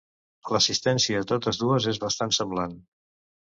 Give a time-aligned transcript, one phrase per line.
[0.55, 2.77] L'assistència a totes dues és bastant semblant.